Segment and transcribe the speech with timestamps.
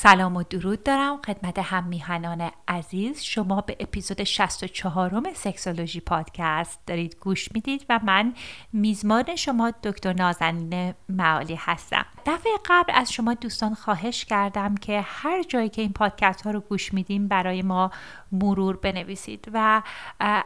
[0.00, 3.22] سلام و درود دارم خدمت هم میهنان عزیز.
[3.22, 8.34] شما به اپیزود 64 م سکسولوژی پادکست دارید گوش می‌دید و من
[8.72, 12.06] میزمان شما دکتر نازنین معالی هستم.
[12.28, 16.60] دفعه قبل از شما دوستان خواهش کردم که هر جایی که این پادکست ها رو
[16.60, 17.90] گوش میدیم برای ما
[18.32, 19.82] مرور بنویسید و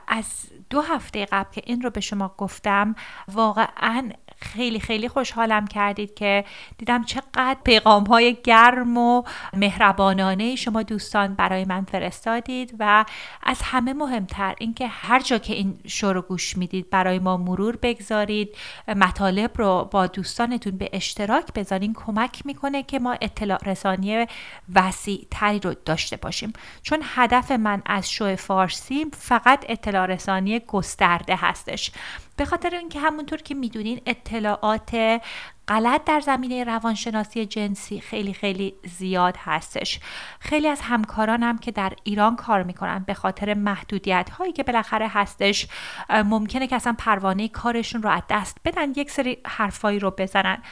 [0.08, 0.26] از
[0.70, 2.94] دو هفته قبل که این رو به شما گفتم
[3.32, 4.10] واقعا
[4.42, 6.44] خیلی خیلی خوشحالم کردید که
[6.78, 9.22] دیدم چقدر پیغام های گرم و
[9.52, 13.04] مهربانانه شما دوستان برای من فرستادید و
[13.42, 17.76] از همه مهمتر اینکه هر جا که این شو رو گوش می‌دید برای ما مرور
[17.76, 18.56] بگذارید.
[18.88, 24.26] مطالب رو با دوستانتون به اشتراک بذارین کمک می‌کنه که ما اطلاع رسانی
[24.74, 26.52] وسیع تری رو داشته باشیم.
[26.82, 31.90] چون هدف من از شو فارسی فقط اطلاع رسانی گسترده هستش.
[32.36, 35.20] به خاطر اینکه همونطور که می‌دونین اطلاعات
[35.68, 40.00] غلط در زمینه روانشناسی جنسی خیلی خیلی زیاد هستش.
[40.40, 45.66] خیلی از همکارانم که در ایران کار می‌کنن به خاطر محدودیت هایی که بالاخره هستش
[46.10, 50.62] ممکنه که اصلا پروانه کارشون رو از دست بدن یک سری حرفایی رو بزنن.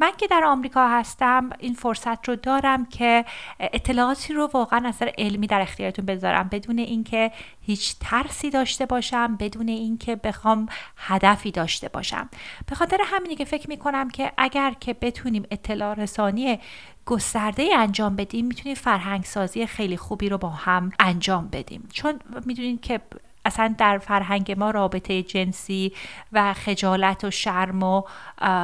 [0.00, 3.24] من که در آمریکا هستم این فرصت رو دارم که
[3.60, 6.48] اطلاعاتی رو واقعا از علمی در اختیارتون بذارم.
[6.48, 12.28] بدون اینکه هیچ ترسی داشته باشم بدون اینکه بخوام هدفی داشته باشم.
[12.66, 16.58] به خاطر همینی که فکر می‌کنم که اگر که بتونیم اطلاع رسانی
[17.06, 21.88] گسترده انجام بدیم می‌تونیم فرهنگ سازی خیلی خوبی رو با هم انجام بدیم.
[21.92, 23.00] چون می‌دونید که
[23.48, 25.92] اصلا در فرهنگ ما رابطه جنسی
[26.32, 28.02] و خجالت و شرم و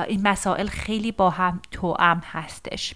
[0.09, 2.95] این مسائل خیلی با هم توام هستش.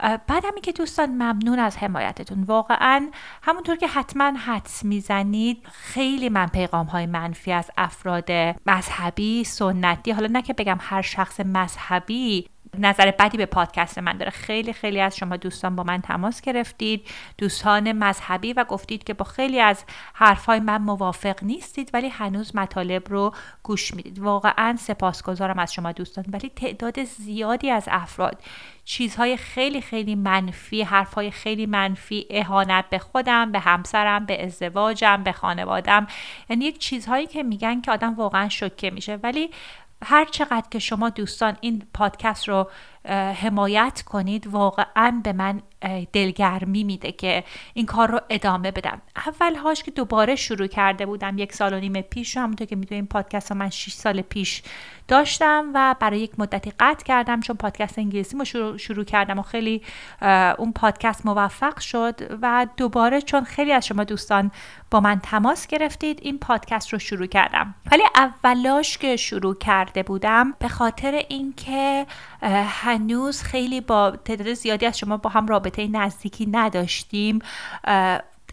[0.00, 2.42] بعد همی که دوستان ممنون از حمایتتون.
[2.42, 3.10] واقعا
[3.42, 8.32] همونطور که حتما حدس می‌زنید خیلی من پیغام های منفی از افراد
[8.66, 12.48] مذهبی سنتی حالا نه که بگم هر شخص مذهبی
[12.80, 14.30] نظر بدی به پادکست من داره.
[14.30, 17.08] خیلی خیلی از شما دوستان با من تماس گرفتید.
[17.38, 23.08] دوستان مذهبی و گفتید که با خیلی از حرفهای من موافق نیستید ولی هنوز مطالب
[23.08, 24.18] رو گوش می‌دید.
[24.18, 26.24] واقعا سپاسگزارم از شما دوستان.
[26.28, 28.42] ولی تعداد زیادی از افراد
[28.84, 35.32] چیزهای خیلی خیلی منفی حرفهای خیلی منفی اهانت به خودم به همسرم به ازدواجم به
[35.32, 36.06] خانوادم.
[36.50, 39.18] یعنی یک چیزهایی که میگن که آدم واقعا شوکه میشه.
[39.22, 39.50] ولی
[40.04, 42.70] هر چقدر که شما دوستان این پادکست رو
[43.12, 45.62] حمایت کنید واقعا به من
[46.12, 47.44] دلگرمی میده که
[47.74, 49.02] این کار رو ادامه بدم.
[49.26, 53.06] اول هاش که دوباره شروع کرده بودم یک سال و نیم پیش همونطور که می‌دونیم
[53.06, 54.62] پادکست رو من 6 سال پیش
[55.08, 59.42] داشتم و برای یک مدتی قطع کردم چون پادکست انگلیسی رو شروع, شروع کردم و
[59.42, 59.82] خیلی
[60.58, 64.50] اون پادکست موفق شد و دوباره چون خیلی از شما دوستان
[64.90, 67.74] با من تماس گرفتید این پادکست رو شروع کردم.
[67.92, 72.06] ولی اولاش که شروع کرده بودم به خاطر اینکه
[72.52, 77.38] هنوز خیلی با تعداد زیادی از شما با هم رابطه نزدیکی نداشتیم.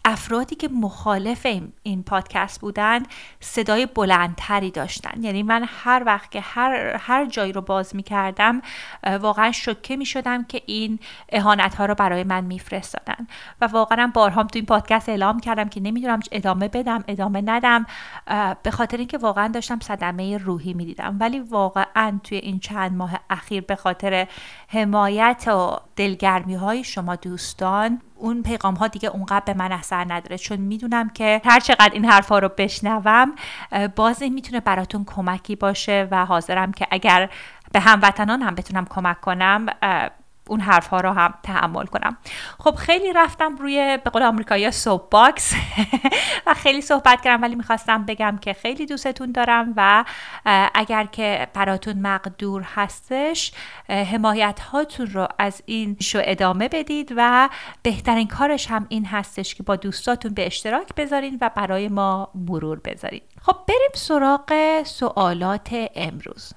[0.04, 1.46] افرادی که مخالف
[1.82, 3.02] این پادکست بودن
[3.40, 5.22] صدای بلندتری داشتن.
[5.22, 8.62] یعنی من هر وقت که هر, هر جایی رو باز می کردم
[9.20, 10.98] واقعا شکه می شدم که این
[11.28, 13.26] اهانت ها رو برای من میفرستادن.
[13.60, 17.86] و واقعا بارها تو این پادکست اعلام کردم که نمی‌دونم ادامه بدم ادامه ندم.
[18.62, 21.16] به خاطر اینکه واقعا داشتم صدمه روحی می‌دیدم.
[21.20, 24.28] ولی واقعا توی این چند ماه اخیر به خاطر
[24.68, 30.38] حمایت و دلگرمی های شما دوستان اون پیغام ها دیگه اونقدر به من اثر نداره.
[30.38, 33.34] چون می‌دونم که هر چقدر این حرفا رو بشنوم
[33.96, 37.30] باز این می‌تونه براتون کمکی باشه و حاضرم که اگر
[37.72, 39.66] به هموطنان هم بتونم کمک کنم
[40.48, 42.16] اون حرف ها رو هم تحمل کنم.
[42.58, 45.54] خب خیلی رفتم روی به قول آمریکایی soap box
[46.46, 50.04] و خیلی صحبت کردم ولی می‌خواستم بگم که خیلی دوستتون دارم و
[50.74, 53.52] اگر که براتون مقدور هستش
[53.88, 57.48] حمایت هاتون رو از این شو ادامه بدید و
[57.82, 62.80] بهترین کارش هم این هستش که با دوستاتون به اشتراک بذارین و برای ما مرور
[62.84, 66.52] بذارید خب بریم سراغ سوالات امروز.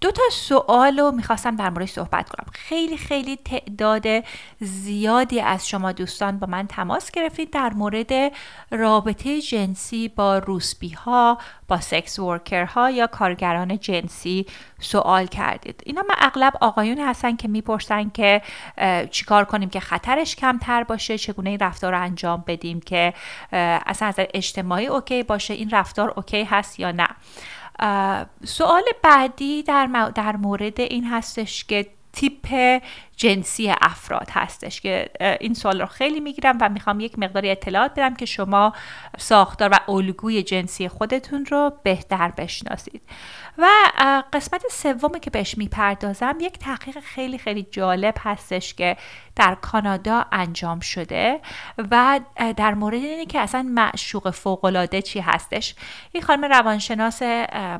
[0.00, 2.46] تا سوال رو می‌خواستم در مورد صحبت کنم.
[2.52, 4.06] خیلی خیلی تعداد
[4.60, 8.32] زیادی از شما دوستان با من تماس گرفتید در مورد
[8.70, 11.38] رابطه جنسی با روسپی ها
[11.68, 14.46] با sex worker ها یا کارگران جنسی
[14.80, 15.82] سوال کردید.
[15.86, 18.42] اینا من اغلب آقایون هستن که می‌پرسن که
[19.10, 23.14] چیکار کنیم که خطرش کمتر باشه چگونه این رفتار رو انجام بدیم که
[23.86, 27.08] اصلا از اجتماعی okay باشه این رفتار okay هست یا نه.
[28.44, 32.80] سوال بعدی در, در مورد این هستش که تیپ
[33.16, 35.10] جنسی افراد هستش که
[35.40, 38.72] این سوال رو خیلی می‌گیرم و می‌خوام یک مقداری اطلاعات بدم که شما
[39.18, 43.02] ساختار و الگوی جنسی خودتون رو بهتر بشناسید.
[43.58, 43.66] و
[44.32, 48.96] قسمت سومی که بهش می‌پردازم یک تحقیق خیلی خیلی جالب هستش که
[49.36, 51.40] در کانادا انجام شده
[51.90, 52.20] و
[52.56, 55.74] در مورد اینه که اصلا معشوق فوقالعاده چی هستش.
[56.12, 57.22] این خانم روانشناس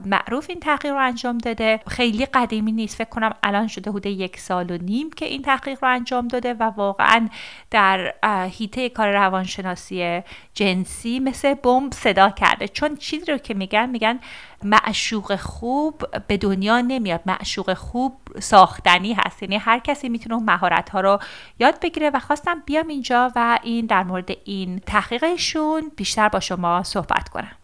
[0.04, 1.80] معروف این تحقیق رو انجام داده.
[1.88, 5.84] خیلی قدیمی نیست فکر کنم الان شده حدود یک سال و نیم که این تحقیق
[5.84, 7.28] رو انجام داده و واقعا
[7.70, 8.14] در
[8.46, 10.22] هیته کار روانشناسی
[10.54, 12.68] جنسی مثل بمب صدا کرده.
[12.68, 14.20] چون چیزی رو که میگن میگن
[14.64, 17.20] معشوق خوب به دنیا نمیاد.
[17.26, 19.42] معشوق خوب ساختنی هست.
[19.42, 21.18] یعنی هر کسی می‌تونه مهارت ها رو
[21.58, 26.82] یاد بگیره و خواستم بیام اینجا و این در مورد این تحقیقشون بیشتر با شما
[26.82, 27.61] صحبت کنم.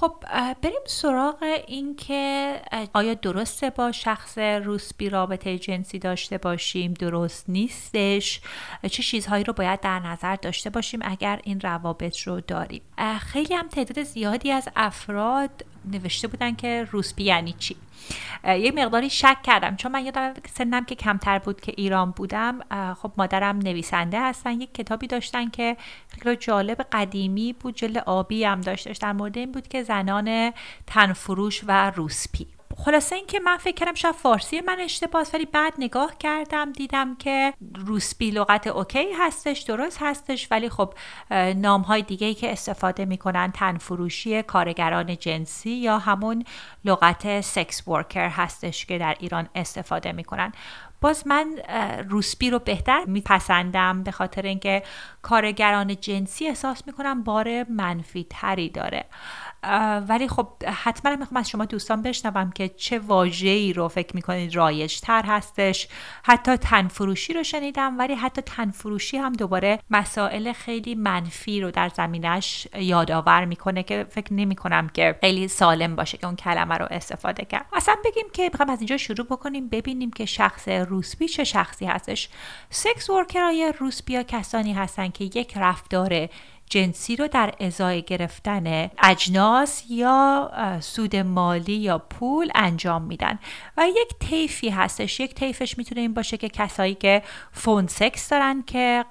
[0.00, 0.14] خب
[0.62, 2.54] بریم سراغ این که
[2.94, 8.40] آیا درسته با شخص روسبی رابطه جنسی داشته باشیم؟ درست نیستش.
[8.90, 12.82] چه چیزهایی رو باید در نظر داشته باشیم اگر این روابط رو داریم؟
[13.20, 17.76] خیلی هم تعداد زیادی از افراد نوشته بودن که روسبی یعنی چی.
[18.44, 19.76] یه مقداری شک کردم.
[19.76, 22.60] چون من یادم سنم که کمتر بود که ایران بودم
[22.94, 24.60] خب مادرم نویسنده هستن.
[24.60, 25.76] یک کتابی داشتن که
[26.08, 30.52] خیلی جالب قدیمی بود جل آبی هم داشتش در مورد این بود که زنان
[30.86, 32.46] تنفروش و روسپی.
[32.84, 37.54] خلاصه اینکه من فکر کردم شاید فارسی من اشتباه ولی بعد نگاه کردم دیدم که
[37.76, 40.94] روسبی لغت اوکی هستش درست هستش ولی خب
[41.56, 46.44] نام های دیگه ای که استفاده می‌کنن تنفروشی کارگران جنسی یا همون
[46.84, 50.52] لغت سکس ورکر هستش که در ایران استفاده می‌کنن.
[51.00, 51.58] باز من
[52.08, 54.82] روسبی رو بهتر میپسندم به خاطر اینکه
[55.22, 59.04] کارگران جنسی احساس می‌کنم بار منفی تری داره.
[60.08, 65.00] ولی خب حتما می‌خوام از شما دوستان بشنوم که چه واژه‌ای رو فکر می‌کنید رایج
[65.00, 65.88] تر هستش.
[66.22, 72.68] حتی تنفروشی رو شنیدم ولی حتی تنفروشی هم دوباره مسائل خیلی منفی رو در زمینش
[72.74, 77.44] یادآور می‌کنه که فکر نمی کنم که خیلی سالم باشه که اون کلمه رو استفاده
[77.44, 77.66] کرد.
[77.72, 82.28] اصلا بگیم که می‌خوام از اینجا شروع بکنیم ببینیم که شخص روسبی چه شخصی هستش.
[82.70, 86.28] سکس ورکرهای روسبی ها کسانی هستن که یک رفتار
[86.70, 90.50] جنسی رو در ازای گرفتن اجناس یا
[90.80, 93.38] سود مالی یا پول انجام میدن.
[93.76, 95.20] و یک طیفی هستش.
[95.20, 97.22] یک طیفش می‌تونه این باشه که کسایی که
[97.52, 99.04] phone sex دارن که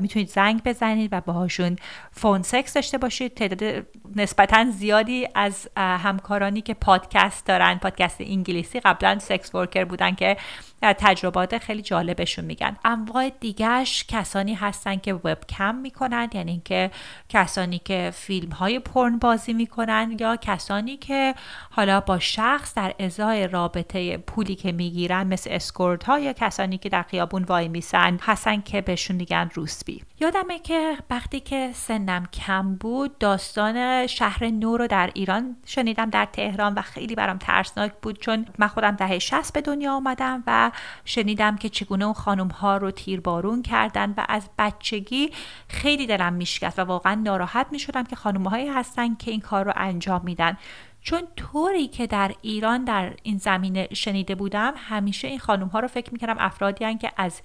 [0.00, 1.76] می‌تونید زنگ بزنید و باهاشون
[2.16, 3.34] phone sex داشته باشید.
[3.34, 10.36] تعداد نسبتا زیادی از همکارانی که پادکست دارن پادکست انگلیسی قبلا sex worker بودن که
[10.82, 12.76] تجربات خیلی جالبشون میگن.
[12.84, 16.90] انواع دیگهش کسانی هستن که وب کم می‌کنن یعنی اینکه
[17.28, 21.34] کسانی که فیلم های پرن بازی می‌کنن یا کسانی که
[21.70, 26.88] حالا با شخص در ازای رابطه پولی که می‌گیرن مثل اسکورت ها یا کسانی که
[26.88, 31.70] در خیابون وای میسن هستن که بهشون میگن روسبی یادمه که وقتی که
[32.06, 33.18] سنم کم بود.
[33.18, 38.46] داستان شهر نو رو در ایران شنیدم در تهران و خیلی برام ترسناک بود چون
[38.58, 40.70] من خودم دهه 60 به دنیا آمدم و
[41.04, 45.30] شنیدم که چگونه اون خانم ها رو تیربارون کردن و از بچگی
[45.68, 49.72] خیلی دلم میشکست و واقعا ناراحت می‌شدم که خانم هایی هستن که این کار رو
[49.76, 50.56] انجام میدن.
[51.02, 55.88] چون طوری که در ایران در این زمینه شنیده بودم همیشه این خانم ها رو
[55.88, 57.40] فکر می‌کردم افرادی که از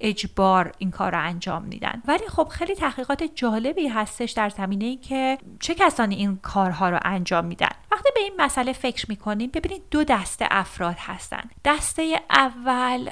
[0.00, 2.02] اجبار این کار رو انجام میدن.
[2.08, 6.98] ولی خب خیلی تحقیقات جالبی هستش در زمینه ای که چه کسانی این کارها رو
[7.04, 7.68] انجام میدن.
[7.92, 11.42] وقتی به این مسئله فکر می‌کنیم ببینید دو دسته افراد هستن.
[11.64, 13.10] دسته اول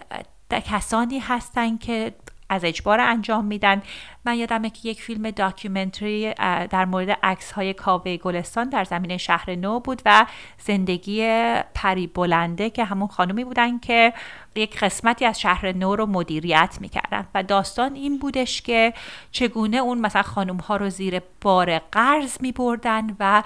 [0.51, 2.15] کسانی هستن که
[2.49, 3.83] از اجبار انجام میدن.
[4.25, 6.35] من یادمه که یک فیلم داکیومنتری
[6.71, 10.27] در مورد عکس های کاوه گلستان در زمین شهر نو بود و
[10.59, 11.23] زندگی
[11.75, 14.13] پری بلنده که همون خانومی بودن که
[14.59, 18.95] یک قسمتی از شهر نو رو مدیریت می‌کردن و داستان این بودش که
[19.31, 23.43] چگونه اون مثلا خانم ها رو زیر بار قرض میبردن و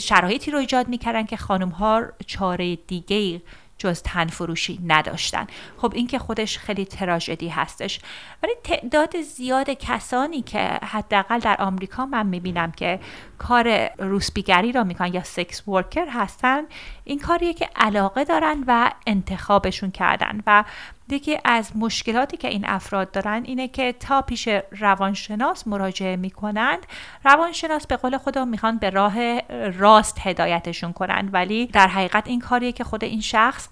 [0.00, 3.42] شرایطی رو ایجاد می‌کردن که خانم ها چاره دیگه
[3.80, 5.46] جز تنفروشی نداشتن.
[5.76, 8.00] خب این که خودش خیلی تراژدی هستش.
[8.42, 13.00] ولی تعداد زیاد کسانی که حداقل در آمریکا من می‌بینم که
[13.38, 16.62] کار روسبیگری را می‌کنن یا سکس ورکر هستن
[17.04, 20.64] این کاریه که علاقه دارن و انتخابشون کردن و
[21.12, 24.48] یکی از مشکلاتی که این افراد دارن اینه که تا پیش
[24.78, 26.86] روانشناس مراجعه می‌کنند
[27.24, 29.40] روانشناس به قول خودم می‌خوان به راه
[29.70, 33.68] راست هدایتشون کنند ولی در حقیقت این کاریه که خود این شخص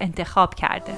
[0.00, 0.92] انتخاب کرده.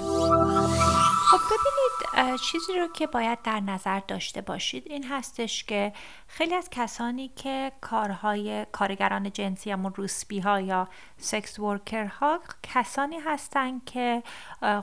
[1.30, 5.92] خب ببینید چیزی رو که باید در نظر داشته باشید این هستش که
[6.26, 13.18] خیلی از کسانی که کارهای کارگران جنسی همون روسبی ها یا سکس ورکر ها کسانی
[13.18, 14.22] هستند که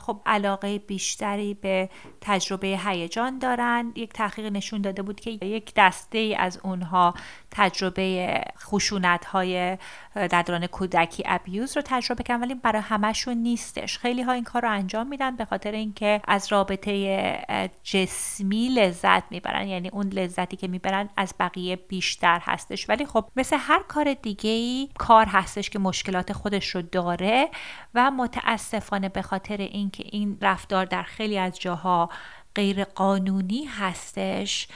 [0.01, 1.89] خب علاقه بیشتری به
[2.21, 7.13] تجربه هیجان دارند یک تحقیق نشون داده بود که یک دسته از اونها
[7.57, 9.77] تجربه خشونت های
[10.15, 13.97] در دوران کودکی ابیوز رو تجربه کردن ولی برای همشون نیستش.
[13.97, 19.67] خیلی ها این کار رو انجام میدن به خاطر اینکه از رابطه جسمی لذت می‌برن.
[19.67, 22.89] یعنی اون لذتی که می‌برن از بقیه بیشتر هستش.
[22.89, 27.49] ولی خب مثل هر کار دیگه ای کار هستش که مشکلات خودش رو داره
[27.93, 32.09] و متاسفانه به خاطر اینکه این رفتار در خیلی از جاها
[32.55, 34.67] غیر قانونی هستش.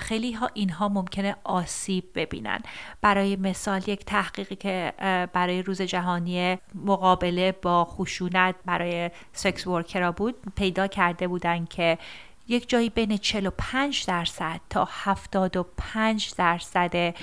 [0.00, 2.60] خیلی ها اینها ممکنه آسیب ببینن.
[3.00, 4.92] برای مثال یک تحقیقی که
[5.32, 11.98] برای روز جهانی مقابله با خشونت برای سکس ورکرا بود پیدا کرده بودن که
[12.48, 17.14] یک جایی بین 45 درصد تا 75 درصد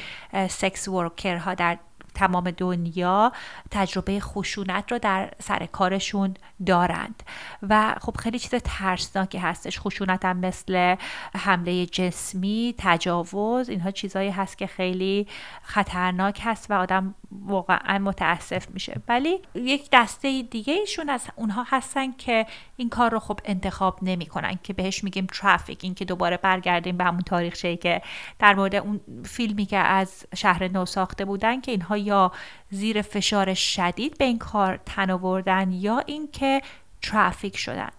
[0.49, 1.77] سکس ورکرها در
[2.15, 3.31] تمام دنیا
[3.71, 6.33] تجربه خشونت رو در سر کارشون
[6.65, 7.23] دارند.
[7.69, 9.79] و خب خیلی چیز ترسناکی هستش.
[9.79, 10.95] خشونت هم مثل
[11.35, 15.27] حمله جسمی تجاوز اینها چیزهایی هست که خیلی
[15.63, 19.01] خطرناک هست و آدم واقعا متاسف میشه.
[19.07, 22.45] ولی یک دسته دیگه ایشون از اونها هستن که
[22.77, 27.03] این کار رو خب انتخاب نمی‌کنن که بهش میگیم ترافیک این که دوباره برگردیم به
[27.03, 28.01] همون تاریخ که
[28.39, 32.31] در مورد اون فیلمی که از شهر نو ساخته بودن که اینها یا
[32.69, 36.61] زیر فشار شدید به این کار تن آوردن یا اینکه
[37.01, 37.89] ترافیک شدن.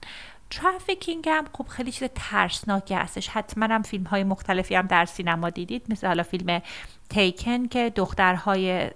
[0.50, 3.28] ترافیکینگ هم خب خیلی چیز ترسناکی هستش.
[3.28, 5.86] حتما هم فیلم های مختلفی هم در سینما دیدید.
[5.88, 6.62] مثل حالا فیلم
[7.10, 8.90] تیکن که دخترهای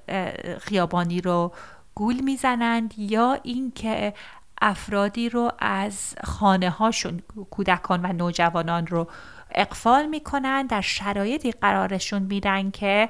[0.60, 1.52] خیابانی رو
[1.94, 4.14] گول می‌زنند یا اینکه
[4.62, 9.08] افرادی رو از خانه هاشون کودکان و نوجوانان رو
[9.50, 13.08] اقفال می‌کنن در شرایطی قرارشون میدن که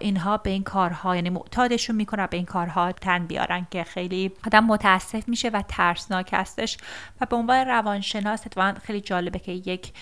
[0.00, 4.64] اینها به این کارها یعنی معتادشون می‌کنن به این کارها تن بیارن که خیلی آدم
[4.64, 6.76] متاسف میشه و ترسناک هستش.
[7.20, 9.92] و به عنوان روانشناس اتفاقا خیلی جالبه که یک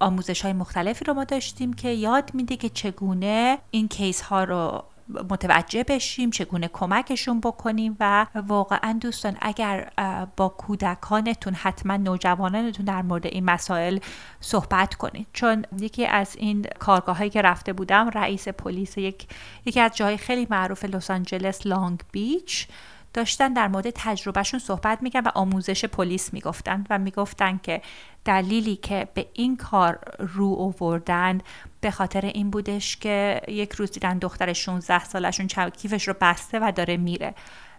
[0.00, 4.84] آموزش های مختلفی رو ما داشتیم که یاد میده که چگونه این کیس ها رو
[5.30, 9.90] متوجه بشیم چگونه کمکشون بکنیم و واقعا دوستان اگر
[10.36, 13.98] با کودکانتون حتما نوجوانانتون در مورد این مسائل
[14.40, 15.26] صحبت کنید.
[15.32, 19.26] چون یکی از این کارگاه هایی که رفته بودم رئیس پلیس یک
[19.64, 22.68] یکی از جای خیلی معروف لس آنجلس لانگ بیچ.
[23.14, 27.82] داشتن در مورد تجربهشون صحبت میکن و آموزش پلیس می‌گفتن و می‌گفتن که
[28.24, 31.40] دلیلی که به این کار رو آوردن
[31.80, 36.72] به خاطر این بودش که یک روز دیدن دختر 16 سالشون کیفش رو بسته و
[36.76, 37.34] داره میره.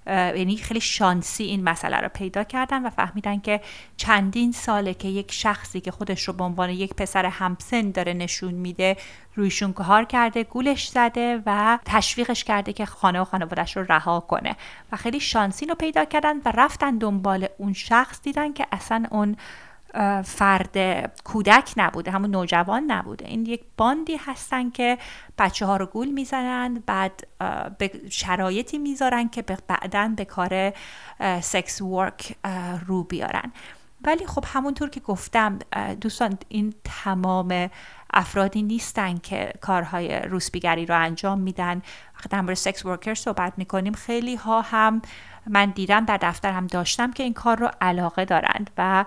[0.08, 3.62] یعنی خیلی شانسی این مسئله رو پیدا کردن و فهمیدن که
[3.98, 8.54] چندین ساله که یک شخصی که خودش رو به عنوان یک پسر همسن داره نشون
[8.54, 8.98] میده
[9.36, 14.56] رویشون کار کرده گولش زده و تشویقش کرده که خانه و خانوادش رو رها کنه.
[14.92, 19.36] و خیلی شانسی رو پیدا کردن و رفتن دنبال اون شخص دیدن که اصلا اون
[20.26, 20.78] فرد
[21.24, 23.28] کودک نبوده همون نوجوان نبوده.
[23.28, 24.98] این یک باندی هستن که
[25.38, 27.28] بچه ها رو گول می‌زنن بعد
[27.78, 30.74] به شرایطی می‌ذارن که بعدا به کار
[31.42, 32.36] سکس ورک
[32.86, 33.52] رو بیارن.
[34.06, 35.60] ولی خب همونطور که گفتم
[36.02, 37.70] دوستان این تمام
[38.14, 41.82] افرادی نیستن که کارهای روسبیگری رو انجام میدن.
[42.16, 43.94] وقتی در مورد سکس ورکر صحبت می‌کنیم.
[43.94, 45.02] خیلی ها هم
[45.48, 49.06] من دیدم در دفتر هم داشتم که این کار رو علاقه دارند و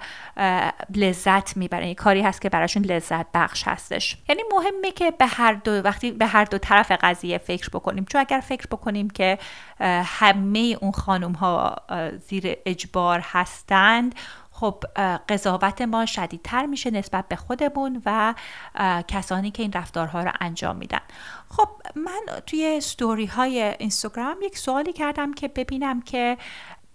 [0.94, 1.82] لذت می‌برن.
[1.82, 4.16] این کاری هست که براشون لذت بخش هستش.
[4.28, 8.04] یعنی مهمه که به هر دو وقتی به هر دو طرف قضیه فکر بکنیم.
[8.04, 9.38] چون اگر فکر بکنیم که
[10.04, 11.76] همه اون خانم ها
[12.28, 14.14] زیر اجبار هستند
[14.56, 14.84] خب
[15.28, 18.34] قضاوت ما شدیدتر میشه نسبت به خودمون و
[19.08, 21.00] کسانی که این رفتارها رو انجام میدن.
[21.48, 26.36] خب من توی ستوری های اینستاگرام یک سوالی کردم که ببینم که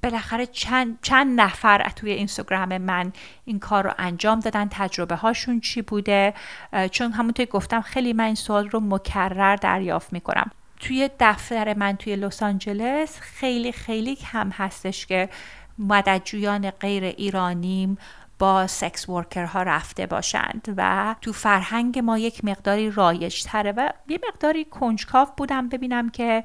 [0.03, 3.13] بالاخره چند, چند نفر توی اینستاگرام من
[3.45, 6.33] این کار رو انجام دادن تجربه هاشون چی بوده؟
[6.91, 10.51] چون همونطور گفتم خیلی من این سوال رو مکرر دریافت می‌کنم.
[10.79, 15.29] توی دفتر من توی لس آنجلس خیلی خیلی کم هستش که
[15.79, 17.97] مددجویان غیر ایرانیم
[18.39, 19.05] با سکس
[19.35, 25.27] ها رفته باشند و تو فرهنگ ما یک مقداری رایج تره و یه مقداری کنجکاو
[25.37, 26.43] بودم ببینم که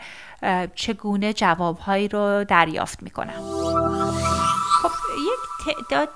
[0.75, 3.43] چگونه جوابهایی رو دریافت می‌کنم.
[4.83, 6.11] خب یک تعداد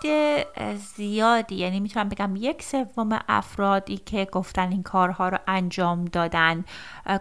[0.97, 6.65] زیادی یعنی می‌تونم بگم یک سوم افرادی که گفتن این کارها رو انجام دادن.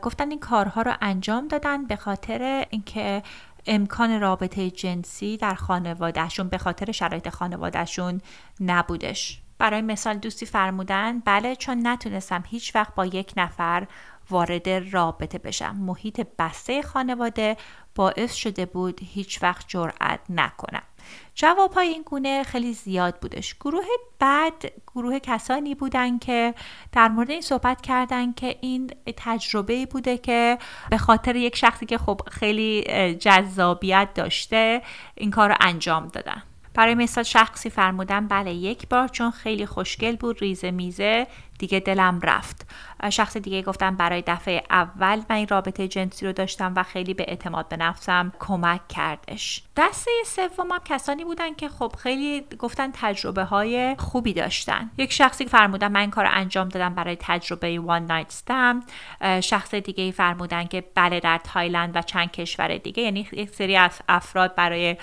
[0.01, 3.24] گفتن این کارها رو انجام دادن به خاطر اینکه
[3.67, 8.21] امکان رابطه جنسی در خانوادهشون به خاطر شرایط خانوادهشون
[8.59, 9.41] نبودش.
[9.57, 13.88] برای مثال دوستی فرمودن بله چون نتونستم هیچ وقت با یک نفر
[14.29, 15.75] وارد رابطه بشم.
[15.75, 17.57] محیط بسته خانواده
[17.95, 20.83] باعث شده بود هیچ وقت جرأت نکنم.
[21.36, 23.55] جواب های این گونه خیلی زیاد بودش.
[23.55, 23.86] گروه
[24.19, 26.53] بعد گروه کسانی بودن که
[26.91, 30.57] در مورد این صحبت کردن که این تجربه بوده که
[30.89, 32.83] به خاطر یک شخصی که خب خیلی
[33.15, 34.81] جذابیت داشته
[35.15, 36.43] این کار رو انجام دادن.
[36.77, 41.27] برای مثال شخصی فرمودن بله یک بار چون خیلی خوشگل بود ریزه میزه
[41.58, 42.68] دیگه دلم رفت.
[43.10, 47.26] شخص دیگه گفتم برای دفعه اول من این رابطه جنسی رو داشتم و خیلی به
[47.28, 49.64] اعتماد به نفسم کمک کردش.
[49.78, 54.92] دسته سوم هم کسانی بودن که خب خیلی گفتن تجربه های خوبی داشتن.
[54.98, 58.84] یک شخصی فرمودن من این کار انجام دادم برای تجربه وان نایت ستم
[59.42, 64.02] شخص دیگه فرمودن که بله در تایلند و چند کشور دیگه یعنی یک سری از
[64.10, 64.98] افراد برای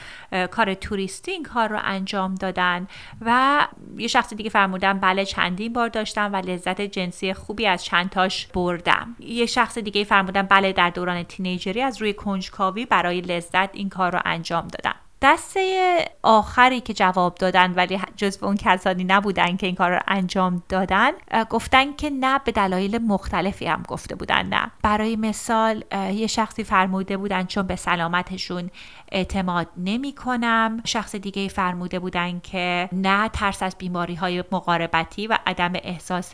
[0.51, 2.89] کار توریستی این کار رو انجام دادن
[3.21, 3.61] و
[3.97, 8.47] یه شخص دیگه فرمودن بله چندین بار داشتم و لذت جنسی خوبی از چند تاش
[8.47, 9.17] بردم.
[9.21, 14.13] یه شخص دیگه فرمودن بله در دوران تینیجری از روی کنجکاوی برای لذت این کار
[14.13, 15.04] رو انجام دادم.
[15.25, 20.63] دسته آخری که جواب دادن ولی جزو اون کسانی نبودن که این کار رو انجام
[20.69, 21.11] دادن
[21.51, 24.71] گفتن که نه به دلایل مختلفی هم گفته بودن نه.
[24.83, 28.71] برای مثال یه شخصی فرموده بودن چون به سلامتشون
[29.13, 35.39] اعتماد نمی کنم شخص دیگه فرموده بودن که نه ترس از بیماری های مقاربتی و
[35.47, 36.33] عدم احساس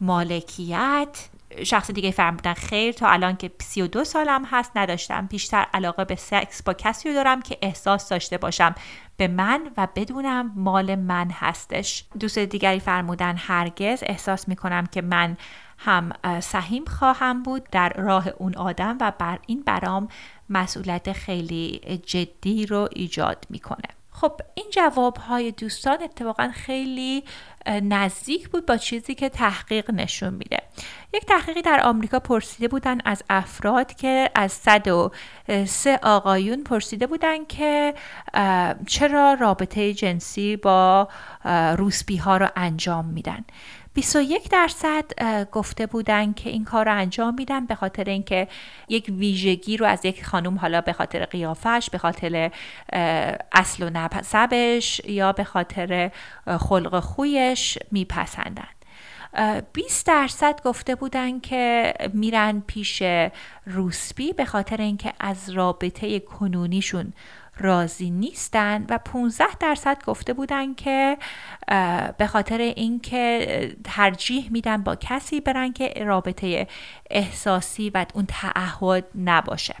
[0.00, 1.28] مالکیت.
[1.64, 5.26] شخص دیگه فرمودن خیر تا الان که 32 سالم هست نداشتم.
[5.26, 8.74] بیشتر علاقه به سکس با کسی رو دارم که احساس داشته باشم
[9.16, 12.04] به من و بدونم مال من هستش.
[12.20, 15.36] دوست دیگری فرمودن هرگز احساس می‌کنم که من
[15.78, 20.08] هم سهیم خواهم بود در راه اون آدم و بر این برام
[20.48, 23.88] مسئولیت خیلی جدی رو ایجاد می‌کنه.
[24.10, 27.24] خب این جواب های دوستان اتفاقا خیلی
[27.66, 30.58] نزدیک بود با چیزی که تحقیق نشون میده.
[31.14, 37.94] یک تحقیقی در آمریکا پرسیده بودن از افراد که از 103 آقایون پرسیده بودن که
[38.86, 41.08] چرا رابطه جنسی با
[41.76, 43.44] روسبی ها رو انجام میدن.
[43.94, 45.04] 21 درصد
[45.50, 48.48] گفته بودن که این کار رو انجام میدن به خاطر اینکه
[48.88, 52.50] یک ویژگی رو از یک خانم حالا به خاطر قیافش به خاطر
[53.52, 56.10] اصل و نسبش یا به خاطر
[56.46, 58.68] خلق خویش میپسندن.
[59.72, 63.02] 20 درصد گفته بودن که میرن پیش
[63.66, 67.12] روسبی به خاطر اینکه از رابطه کنونیشون
[67.62, 71.18] راضی نیستن و 15 درصد گفته بودن که
[72.18, 76.66] به خاطر اینکه ترجیح میدن با کسی برن که رابطه
[77.10, 79.74] احساسی و اون تعهد نباشه.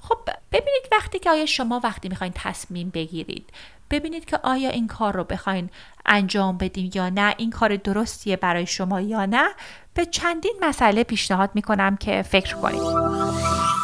[0.00, 0.18] خب
[0.52, 3.50] ببینید وقتی که آیا شما وقتی می‌خواین تصمیم بگیرید
[3.90, 5.70] ببینید که آیا این کار رو بخواین
[6.06, 9.48] انجام بدیم یا نه این کار درستیه برای شما یا نه
[9.94, 13.83] به چندین مسئله پیشنهاد می‌کنم که فکر کنید.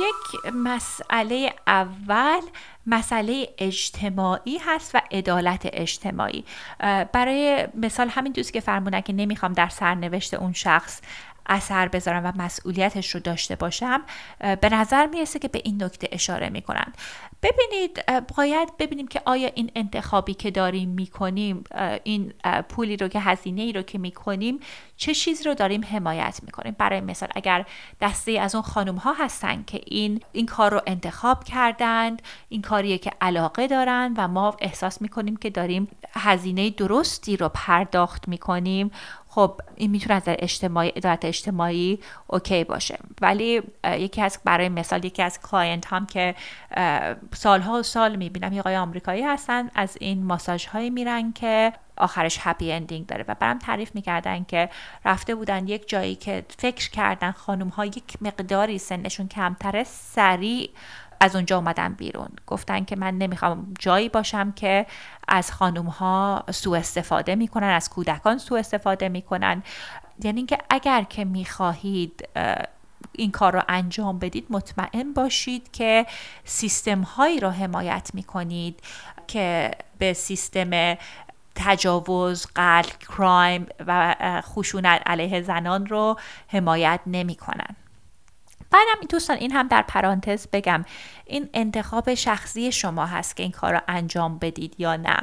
[0.00, 2.40] یک مسئله اول
[2.86, 6.44] مسئله اجتماعی هست و عدالت اجتماعی.
[7.12, 11.00] برای مثال همین دوست که فرمونن که نمی‌خوام در سرنوشت اون شخص
[11.46, 14.02] اثر بذارم و مسئولیتش رو داشته باشم
[14.38, 16.92] به نظر می‌رسه که به این نکته اشاره می‌کنن.
[17.42, 18.04] ببینید
[18.36, 21.64] باید ببینیم که آیا این انتخابی که داریم می‌کنیم
[22.04, 22.32] این
[22.68, 24.60] پولی رو که هزینه ای رو که می‌کنیم
[24.96, 27.64] چه چیزی رو داریم حمایت می‌کنیم؟ برای مثال اگر
[28.00, 32.98] دسته از اون خانم ها هستن که این این کار رو انتخاب کردند این کاریه
[32.98, 38.90] که علاقه دارن و ما احساس می‌کنیم که داریم هزینه درستی رو پرداخت می‌کنیم
[39.34, 42.98] خب این می‌تونه از اجتماعی ادارت اجتماعی okay باشه.
[43.20, 46.34] ولی یکی از برای مثال یکی از client هام که
[47.34, 52.38] سالها و سال می‌بینم یه آقای آمریکایی هستن از این ماساژ هایی میرن که آخرش
[52.40, 53.24] happy ending داره.
[53.28, 54.70] و برام تعریف می‌کردن که
[55.04, 60.70] رفته بودن یک جایی که فکر کردن خانم ها یک مقداری سنشون کمتره سریع
[61.24, 64.86] از اونجا اومدن بیرون گفتن که من نمی‌خوام جایی باشم که
[65.28, 69.62] از خانم ها سوء استفاده می‌کنن از کودکان سوء استفاده می‌کنن
[70.24, 72.28] یعنی اینکه اگر که می‌خواهید
[73.12, 76.06] این کار رو انجام بدید مطمئن باشید که
[76.44, 78.80] سیستم هایی رو حمایت می کنید
[79.26, 80.96] که به سیستم
[81.54, 86.16] تجاوز، قتل، کرایم و خشونت علیه زنان رو
[86.48, 87.76] حمایت نمی کنن.
[88.70, 90.84] بعدم دوستان این هم در پرانتز بگم
[91.26, 95.16] این انتخاب شخصی شما هست که این کار رو انجام بدید یا نه.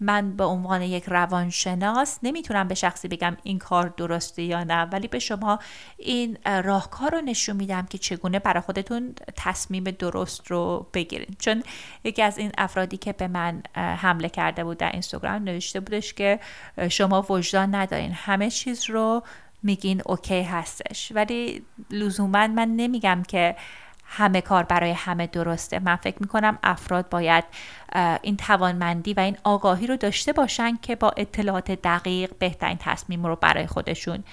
[0.00, 5.08] من به عنوان یک روانشناس نمی‌تونم به شخصی بگم این کار درسته یا نه ولی
[5.08, 5.58] به شما
[5.96, 11.62] این راهکار رو نشون میدم که چگونه برای خودتون تصمیم درست رو بگیرید چون
[12.04, 16.40] یکی از این افرادی که به من حمله کرده بود در اینستاگرام نوشته بودش که
[16.88, 19.22] شما وجدان ندارین همه چیز رو
[19.62, 21.12] میگین اوکی هستش.
[21.14, 23.56] ولی لزوما من نمیگم که
[24.10, 25.78] همه کار برای همه درسته.
[25.78, 27.44] من فکر می‌کنم افراد باید
[28.22, 33.36] این توانمندی و این آگاهی رو داشته باشن که با اطلاعات دقیق بهترین تصمیم رو
[33.36, 34.24] برای خودشون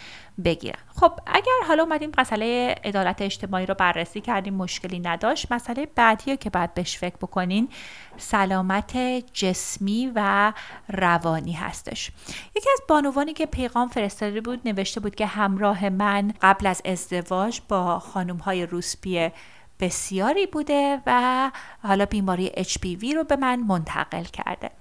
[0.43, 6.37] بگیرن خب اگر حالا اومدیم مسئله عدالت اجتماعی رو بررسی کردیم مشکلی نداشت مسئله بعدی
[6.37, 7.69] که باید بهش فکر بکنین
[8.17, 8.97] سلامت
[9.33, 10.53] جسمی و
[10.89, 12.11] روانی هستش.
[12.55, 17.61] یکی از بانوانی که پیغام فرستاده بود نوشته بود که همراه من قبل از ازدواج
[17.69, 19.29] با خانم های روسپی
[19.79, 21.51] بسیاری بوده و
[21.83, 24.71] حالا بیماری HPV رو به من منتقل کرده.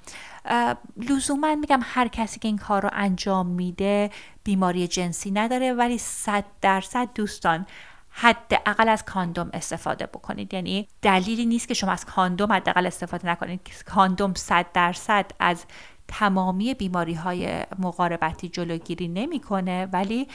[0.97, 4.11] لزوما میگم هر کسی که این کار رو انجام میده
[4.45, 7.67] بیماری جنسی نداره ولی صد درصد دوستان
[8.11, 10.55] حداقل از کاندوم استفاده بکنید.
[10.55, 13.71] یعنی دلیلی نیست که شما از کاندوم حداقل استفاده نکنید.
[13.87, 15.65] کاندوم صد درصد از
[16.09, 20.29] تمامی بیماری های مقاربتی جلوگیری نمی‌کنه ولی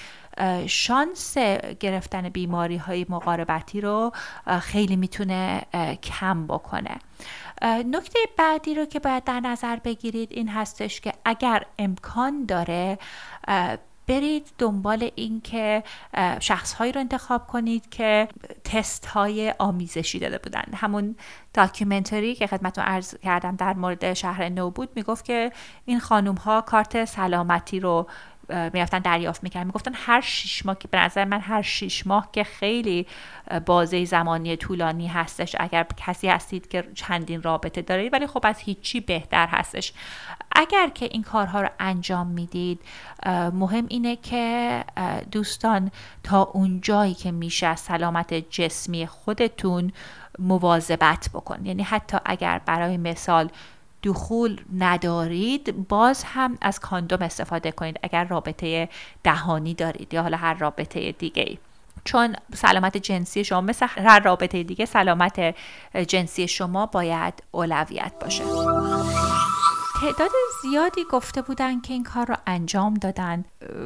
[0.68, 1.38] شانس
[1.80, 4.12] گرفتن بیماری های مقاربتی رو
[4.62, 5.62] خیلی می‌تونه
[6.04, 7.00] کم بکنه.
[7.86, 12.98] نکته بعدی رو که باید در نظر بگیرید این هستش که اگر امکان داره
[14.10, 15.84] برید دنبال این که
[16.40, 18.28] شخص هایی رو انتخاب کنید که
[18.64, 20.64] تست های آمیزشی داده بودن.
[20.76, 21.16] همون
[21.54, 25.52] داکیومنتری که خدمتتون عرض کردم در مورد شهر نو بود می‌گفت که
[25.86, 28.08] این خانوم ها کارت سلامتی رو
[28.74, 29.66] می‌رفتن دریافت می‌کردن.
[29.66, 33.08] می‌گفتن هر شیش ماه که به نظر من هر شیش ماه که خیلی
[33.66, 35.56] بازه زمانی طولانی هستش.
[35.60, 39.94] اگر کسی هستید که چندین رابطه دارید ولی خب از هیچی بهتر هستش.
[40.52, 42.82] اگر که این کارها رو انجام می‌دید
[43.54, 44.84] مهم اینه که
[45.32, 45.92] دوستان
[46.24, 49.92] تا اون جایی که میشه از سلامت جسمی خودتون
[50.40, 51.66] مواظبت بکن.
[51.66, 53.50] یعنی حتی اگر برای مثال
[54.04, 58.90] دخول ندارید باز هم از کاندوم استفاده کنید اگر رابطه
[59.24, 61.58] دهانی دارید یا حالا هر رابطه دیگه
[62.04, 65.56] چون سلامت جنسی شما مثل هر رابطه دیگه سلامت
[66.08, 68.44] جنسی شما باید اولویت باشه.
[70.02, 70.32] تعداد
[70.62, 73.46] زیادی گفته بودن که این کار رو انجام دادن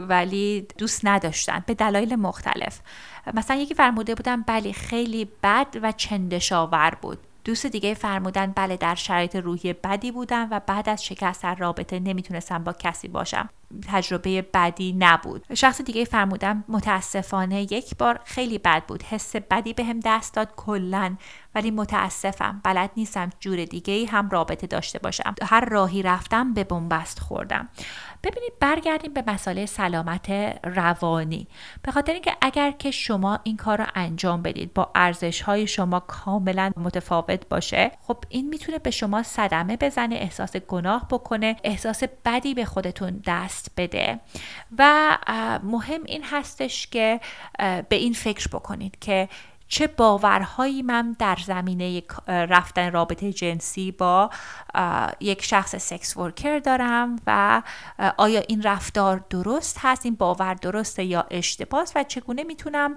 [0.10, 2.80] ولی دوست نداشتن به دلایل مختلف.
[3.34, 7.18] مثلا یکی فرموده بودن بلی خیلی بد و چندشاور بود.
[7.44, 12.00] دوست دیگه فرمودن بله در شرایط روحی بدی بودن و بعد از شکست در رابطه
[12.00, 13.50] نمی‌تونستم با کسی باشم.
[13.88, 15.46] تجربه بدی نبود.
[15.54, 19.04] شخص دیگه فرمودن متاسفانه یک بار خیلی بد بود.
[19.04, 21.16] حس بدی بهم به دست داد کلا
[21.56, 22.62] ولی متاسفم.
[22.64, 25.36] بلد نیستم جور دیگه هم رابطه داشته باشم.
[25.42, 27.70] هر راهی رفتم به بنبست خوردم.
[28.24, 30.30] ببینید برگردیم به مسئله سلامت
[30.64, 31.48] روانی.
[31.82, 36.00] به خاطر اینکه اگر که شما این کار رو انجام بدید با ارزش های شما
[36.00, 42.54] کاملا متفاوت باشه خب این می‌تونه به شما صدمه بزنه احساس گناه بکنه احساس بدی
[42.54, 44.20] به خودتون دست بده.
[44.78, 45.18] و
[45.64, 47.20] مهم این هستش که
[47.60, 49.30] به این فکر بکنید که
[49.74, 54.30] چه باورهایی من در زمینه رفتن رابطه جنسی با
[55.20, 57.62] یک شخص سکس ورکر دارم و
[58.18, 62.96] آیا این رفتار درست هست؟ این باور درسته یا اشتباه و چگونه می‌تونم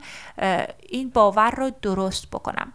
[0.89, 2.73] این باور رو درست بکنم؟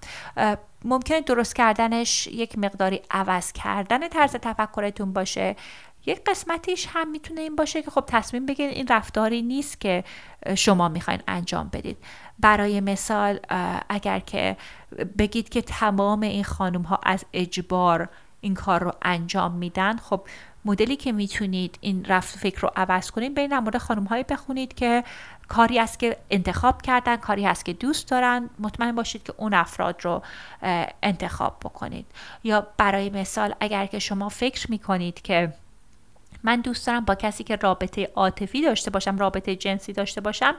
[0.86, 5.56] ممکنه درست کردنش یک مقداری عوض کردن طرز تفکرتون باشه.
[6.06, 10.04] یک قسمتیش هم می‌تونه این باشه که خب تصمیم بگیرید این رفتاری نیست که
[10.56, 11.98] شما می‌خواین انجام بدید.
[12.40, 13.40] برای مثال
[13.90, 14.58] اگر که
[15.18, 18.10] بگید که تمام این خانم ها از اجبار
[18.42, 20.22] این کار رو انجام میدن خب
[20.66, 25.04] مدلی که می‌تونید این رفت فکر رو عوض کنید بین مورد خانم هایی بخونید که
[25.48, 30.06] کاری است که انتخاب کردن کاری هست که دوست دارن مطمئن باشید که اون افراد
[30.06, 30.22] رو
[31.04, 32.06] انتخاب بکنید.
[32.44, 35.54] یا برای مثال اگر که شما فکر می‌کنید که
[36.44, 40.56] من دوست دارم با کسی که رابطه عاطفی داشته باشم رابطه جنسی داشته باشم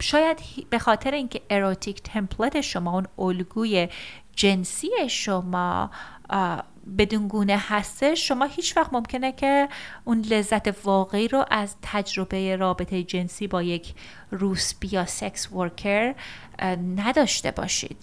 [0.00, 0.38] شاید
[0.70, 3.88] به خاطر اینکه اروتیک تمپلت شما اون الگوی
[4.36, 5.90] جنسی شما
[6.98, 9.68] بدون گونه هستش شما هیچ وقت ممکنه که
[10.04, 13.94] اون لذت واقعی رو از تجربه رابطه جنسی با یک
[14.30, 16.14] روسبی یا سکس ورکر
[16.96, 17.96] نداشته باشید.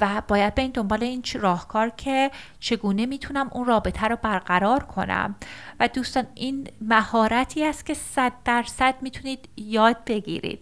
[0.00, 5.34] و باید به این دنبال این راهکار که چگونه می‌تونم اون رابطه رو برقرار کنم.
[5.80, 10.60] و دوستان این مهارتی است که صد درصد می‌تونید یاد بگیرید.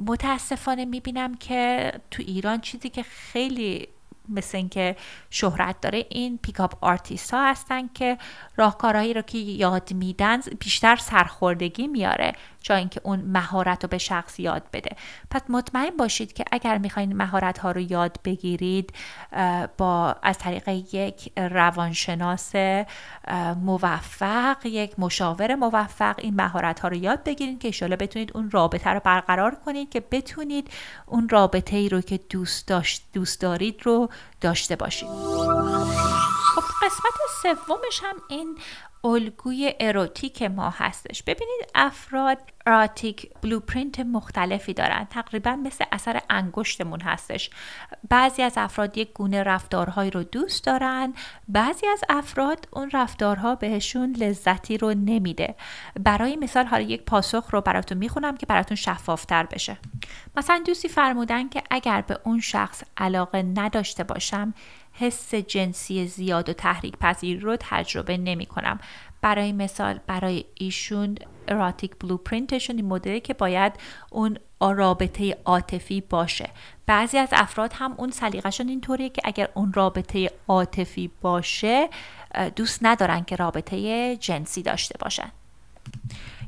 [0.00, 3.88] متاسفانه می‌بینم که تو ایران چیزی که خیلی
[4.28, 4.96] مثل اینکه
[5.30, 6.06] شهرت داره.
[6.08, 8.18] این pickup artist ها هستن که
[8.56, 14.40] راهکارهایی رو که یاد میدن بیشتر سرخوردگی میاره جا اینکه اون مهارت رو به شخص
[14.40, 14.96] یاد بده.
[15.30, 18.92] پس مطمئن باشید که اگر می‌خواین مهارت ها رو یاد بگیرید
[19.78, 22.52] با از طریق یک روانشناس
[23.62, 28.90] موفق یک مشاور موفق این مهارت ها رو یاد بگیرید که ایشالا بتونید اون رابطه
[28.90, 30.70] رو برقرار کنید که بتونید
[31.06, 34.08] اون رابطه ای رو که دوست, داشت، دوست دارید رو
[34.40, 35.08] داشته باشید
[36.54, 37.14] خب قسمت
[37.66, 38.58] سومش هم این
[39.04, 41.22] الگوی اروتیک ما هستش.
[41.22, 45.06] ببینید افراد اراتیک بلوپرینت مختلفی دارن.
[45.10, 47.50] تقریبا مثل اثر انگشتمون هستش.
[48.10, 51.14] بعضی از افراد یک گونه رفتارهایی رو دوست دارن.
[51.48, 55.54] بعضی از افراد اون رفتارها بهشون لذتی رو نمیده.
[56.00, 59.76] برای مثال حالا یک پاسخ رو براتون می‌خونم که براتون شفافتر بشه.
[60.36, 64.54] مثلا دوستی فرمودن که اگر به اون شخص علاقه نداشته باشم
[64.98, 68.80] حس جنسی زیاد و تحریک پذیر رو تجربه نمی کنم.
[69.20, 71.14] برای مثال برای ایشون
[71.48, 73.72] اراتیک بلوپرینتشون این مدلی که باید
[74.10, 76.50] اون رابطه عاطفی باشه.
[76.86, 81.88] بعضی از افراد هم اون سلیقهشون اینطوریه که اگر اون رابطه عاطفی باشه
[82.56, 85.30] دوست ندارن که رابطه جنسی داشته باشن.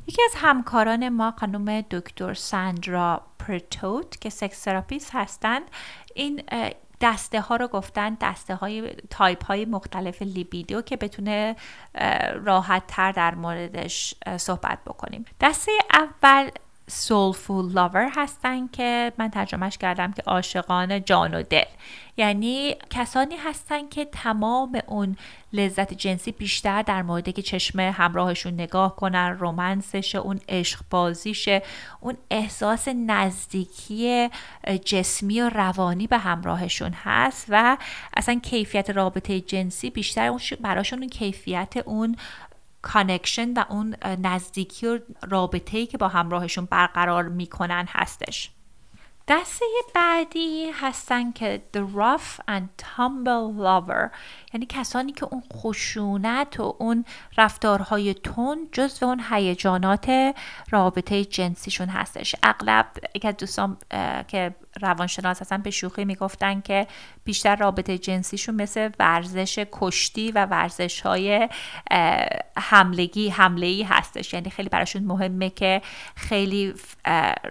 [0.07, 5.63] یکی از همکاران ما خانم دکتر ساندرا پرتوت که sex therapist هستند
[6.15, 6.43] این
[7.01, 11.55] دسته ها رو گفتن دسته های تایپ های مختلف لیبیدو که بتونه
[12.43, 15.25] راحت تر در موردش صحبت بکنیم.
[15.41, 16.49] دسته اول
[16.89, 21.63] soulful lover هستن که من ترجمهش کردم که عاشقان جان و دل.
[22.17, 25.17] یعنی کسانی هستن که تمام اون
[25.53, 31.61] لذت جنسی بیشتر در مورد که چشم همراهشون نگاه کنن romance ش اون عشق بازیشه
[31.99, 34.29] اون احساس نزدیکی
[34.85, 37.77] جسمی و روانی به همراهشون هست و
[38.17, 42.15] اصلا کیفیت رابطه جنسی بیشتر براشون اون کیفیت اون
[42.81, 48.51] connection و اون نزدیکی و رابطه ای که با همراهشون برقرار می‌کنن هستش.
[49.27, 49.65] دسته
[49.95, 54.11] بعدی هستن که the rough and tumble lover.
[54.53, 57.05] یعنی کسانی که اون خشونت و اون
[57.37, 60.35] رفتارهای تون جز اون هیجانات
[60.69, 62.35] رابطه جنسیشون هستش.
[62.43, 62.85] اغلب
[63.15, 63.77] یک از دوستان
[64.27, 66.87] که روانشناس هستن به شوخی می‌گفتن که
[67.23, 71.49] بیشتر رابطه جنسیشون مثل ورزش کشتی و ورزش های
[72.57, 74.33] حملگی حمله ای هستش.
[74.33, 75.81] یعنی خیلی براشون مهمه که
[76.15, 76.73] خیلی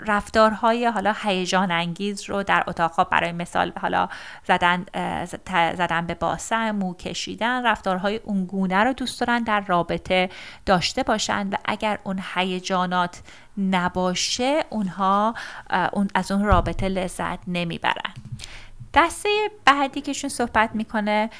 [0.06, 4.08] رفتارهای حالا هیجان انگیز رو در اتاقها برای مثال حالا
[4.44, 4.86] زدن
[5.76, 10.31] زدن به باسه کشیدن رفتارهای اونگونه رو دوست دارن در رابطه
[10.66, 13.22] داشته باشن و اگر اون هیجانات
[13.59, 15.35] نباشه اونها
[15.92, 18.14] اون از اون رابطه لذت نمی‌برن.
[18.94, 19.29] دسته
[19.64, 21.31] بعدی کهشون صحبت می‌کنه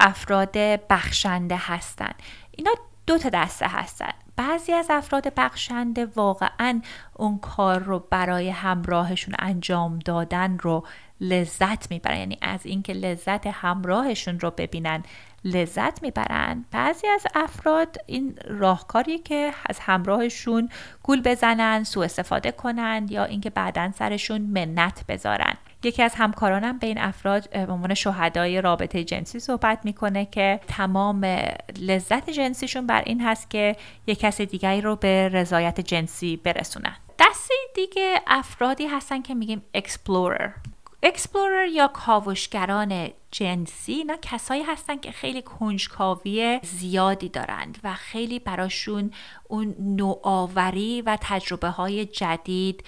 [0.00, 0.58] افراد
[0.90, 2.12] بخشنده هستن.
[2.50, 2.70] اینا
[3.06, 4.12] دو تا دسته هستن.
[4.36, 6.80] بعضی از افراد بخشنده واقعا
[7.14, 10.86] اون کار رو برای همراهشون انجام دادن رو
[11.22, 12.18] لذت می‌برن.
[12.18, 15.02] یعنی از اینکه لذت همراهشون رو ببینن
[15.44, 16.64] لذت می‌برن.
[16.70, 20.68] بعضی از افراد این راهکاری که از همراهشون
[21.02, 25.54] گول بزنن سوء استفاده کنن یا اینکه بعدا سرشون منت بذارن.
[25.84, 31.24] یکی از همکارانم به این افراد به عنوان شهدای رابطه جنسی صحبت می‌کنه که تمام
[31.80, 36.96] لذت جنسیشون بر این هست که یک کس دیگری رو به رضایت جنسی برسونن.
[37.18, 40.50] دسته دیگه افرادی هستن که میگیم explorer
[41.02, 49.10] اکسپلورر یا کاوشگران جنسی اینا کسایی هستن که خیلی کنجکاوی زیادی دارند و خیلی براشون
[49.48, 52.84] اون نوآوری و تجربه های جدید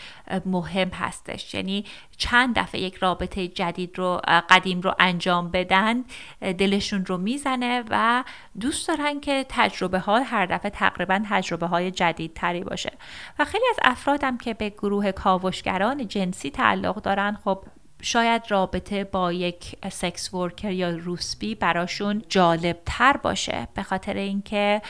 [0.46, 1.54] مهم هستش.
[1.54, 1.84] یعنی
[2.16, 6.04] چند دفعه یک رابطه جدید رو قدیم رو انجام بدن
[6.40, 8.24] دلشون رو می‌زنه و
[8.60, 12.92] دوست دارن که تجربه ها هر دفعه تقریبا تجربه های جدید تری باشه.
[13.38, 17.64] و خیلی از افرادم که به گروه کاوشگران جنسی تعلق دارن خب
[18.04, 24.82] شاید رابطه با یک سکس ورکر یا روسبی براشون جالب تر باشه به خاطر اینکه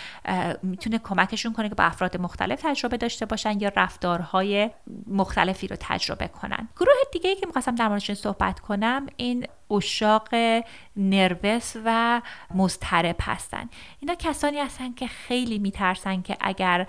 [0.62, 4.70] می‌تونه کمکشون کنه که با افراد مختلف تجربه داشته باشن یا رفتارهای
[5.06, 6.68] مختلفی رو تجربه کنن.
[6.76, 10.28] گروه دیگه ای که می‌خواستم در موردش صحبت کنم این اشاق
[10.96, 12.20] نروس و
[12.54, 13.68] مضطرب هستن.
[14.00, 16.86] اینا کسانی هستن که خیلی میترسن که اگر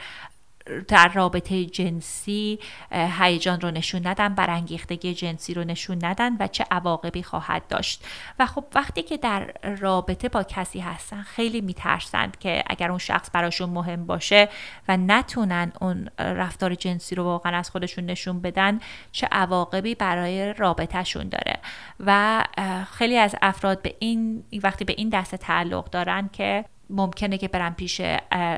[0.87, 2.59] در رابطه جنسی
[2.91, 8.05] هیجان رو نشون ندن برانگیختگی جنسی رو نشون ندن و چه عواقبی خواهد داشت.
[8.39, 13.29] و خب وقتی که در رابطه با کسی هستن خیلی میترسند که اگر اون شخص
[13.33, 14.49] براشون مهم باشه
[14.87, 18.79] و نتونن اون رفتار جنسی رو واقعا از خودشون نشون بدن
[19.11, 21.59] چه عواقبی برای رابطهشون داره.
[21.99, 22.43] و
[22.91, 27.73] خیلی از افراد به این وقتی به این دسته تعلق دارن که ممکنه که برن
[27.73, 28.01] پیش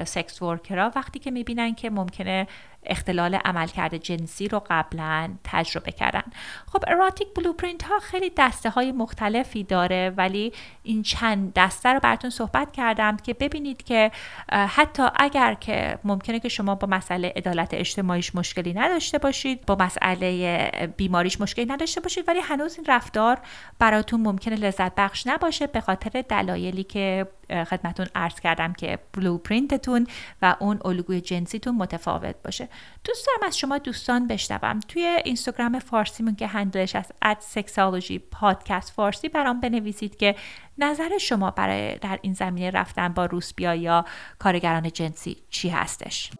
[0.06, 2.48] سکس ورکرها وقتی که می‌بینن که ممکنه
[2.88, 6.24] اختلال عملکرد جنسی رو قبلا تجربه کردن.
[6.72, 12.30] خب اراتیک بلوپرینت ها خیلی دسته های مختلفی داره ولی این چند دسته رو براتون
[12.30, 14.12] صحبت کردم که ببینید که
[14.52, 20.72] حتی اگر که ممکنه که شما با مسئله عدالت اجتماعیش مشکلی نداشته باشید با مسئله
[20.98, 23.38] بیماریش مشکلی نداشته باشید ولی هنوز این رفتار
[23.80, 30.08] براتون ممکنه لذت بخش نباشه به خاطر دلایلی که خدمتون عرض کردم که بلوپرینتتون
[30.42, 32.70] و اون الگوی جنسیتون متفاوت باشه.
[33.04, 34.80] دوست دارم از شما دوستان بشنوم.
[34.80, 40.36] توی اینستاگرام فارسیمون که هندلش از اد سکسالوجی پادکست فارسی برام بنویسید که
[40.78, 44.06] نظر شما برای در این زمینه رفتن با روسبیا یا
[44.40, 46.32] کارگران جنسی چی هستش؟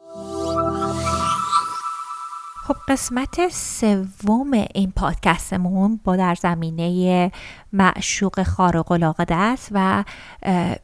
[2.68, 7.32] خب قسمت سوم این پادکستمون با در زمینه
[7.74, 10.04] معشوق خارق العاده است و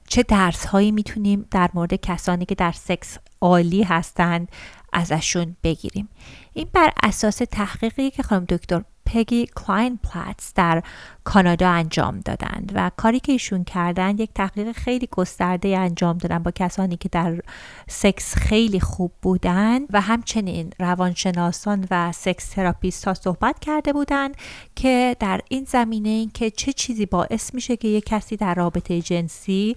[0.07, 4.51] چه درس هایی می‌تونیم در مورد کسانی که در سکس عالی هستند
[4.93, 6.09] ازشون بگیریم.
[6.53, 10.83] این بر اساس تحقیقی که خانم دکتر پگی کلاین پلاتس در
[11.23, 16.51] کانادا انجام دادند و کاری که ایشون کردن یک تحقیق خیلی گسترده انجام دادن با
[16.51, 17.39] کسانی که در
[17.87, 24.35] سکس خیلی خوب بودن و همچنین روانشناسان و sex therapist ها صحبت کرده بودند
[24.75, 29.01] که در این زمینه این که چه چیزی باعث میشه که یک کسی در رابطه
[29.01, 29.75] جنسی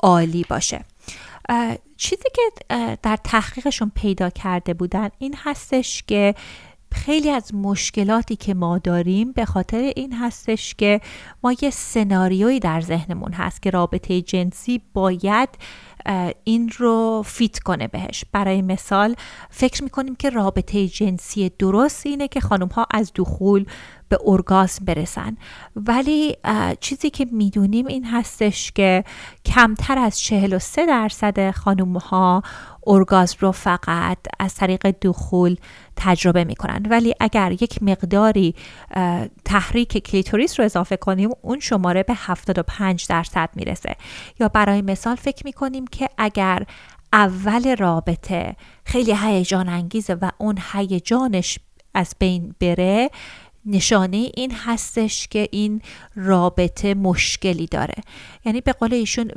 [0.00, 0.84] عالی باشه.
[2.02, 2.42] چیزی که
[3.02, 6.34] در تحقیقشون پیدا کرده بودن این هستش که
[6.92, 11.00] خیلی از مشکلاتی که ما داریم به خاطر این هستش که
[11.42, 15.48] ما یه سناریویی در ذهنمون هست که رابطه جنسی باید
[16.44, 18.24] این رو fit کنه بهش.
[18.32, 19.14] برای مثال
[19.50, 23.66] فکر می‌کنیم که رابطه جنسی درست اینه که خانم ها از دخول
[24.12, 25.36] به ارگاسم برسن.
[25.76, 26.36] ولی
[26.80, 29.04] چیزی که می‌دونیم این هستش که
[29.44, 32.42] کمتر از 43 درصد خانم ها
[32.86, 35.56] ارگازم رو فقط از طریق دخول
[35.96, 36.86] تجربه می‌کنن.
[36.90, 38.54] ولی اگر یک مقداری
[39.44, 43.96] تحریک کلیتوریس رو اضافه کنیم اون شماره به 75 درصد می‌رسه.
[44.40, 46.62] یا برای مثال فکر می‌کنیم که اگر
[47.12, 51.58] اول رابطه خیلی هیجان انگیزه و اون هیجانش
[51.94, 53.10] از بین بره
[53.66, 55.82] نشانه این هستش که این
[56.14, 57.94] رابطه مشکلی داره.
[58.44, 59.30] یعنی به قول ایشون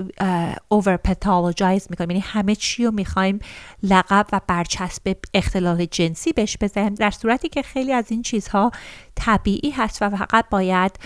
[0.70, 2.12] اوور پتالوجایز می‌کنیم.
[2.12, 3.40] یعنی همه چی رو می‌خوایم
[3.84, 6.94] لقب و برچسب اختلال جنسی بهش بزنیم.
[6.94, 8.72] در صورتی که خیلی از این چیزها
[9.16, 11.00] طبیعی هست و فقط باید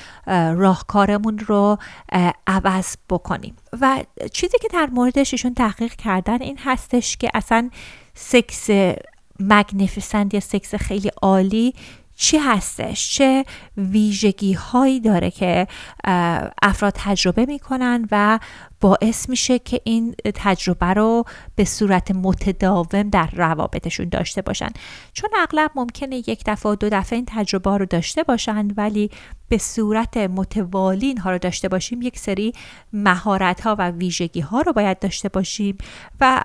[0.55, 1.77] راهکارمون رو
[2.47, 3.55] عوض بکنیم.
[3.81, 4.03] و
[4.33, 7.69] چیزی که در موردش ایشون تحقیق کردن این هستش که اصلا
[8.13, 8.69] سکس
[9.39, 11.73] مگنیفیسنت یا سکس خیلی عالی
[12.21, 13.45] چی هستش؟ چه
[13.77, 15.67] ویژگی هایی داره که
[16.61, 18.39] افراد تجربه می‌کنن و
[18.81, 21.23] باعث میشه که این تجربه رو
[21.55, 24.69] به صورت متداوم در روابطشون داشته باشن.
[25.13, 29.09] چون اغلب ممکنه یک دفعه دو دفعه این تجربه رو داشته باشن ولی
[29.49, 32.53] به صورت متوالی اینها رو داشته باشیم یک سری
[32.93, 35.77] مهارت ها و ویژگی ها رو باید داشته باشیم.
[36.21, 36.41] و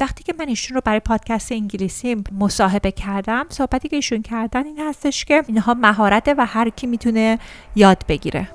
[0.00, 4.78] وقتی که من ایشون رو برای پادکست انگلیسی مصاحبه کردم صحبتی که ایشون کردن این
[4.80, 7.38] هستش که اینها مهارت و هر کی می‌تونه
[7.76, 8.48] یاد بگیره.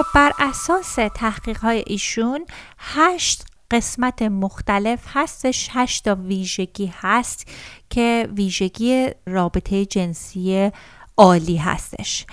[0.00, 2.46] خب بر اساس تحقیق های ایشون
[2.78, 5.68] هشت قسمت مختلف هستش.
[5.72, 7.48] هشت تا ویژگی هست
[7.90, 10.70] که ویژگی رابطه جنسی
[11.16, 12.26] عالی هستش.